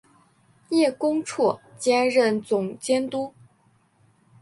[0.69, 3.35] 叶恭绰兼任总监督。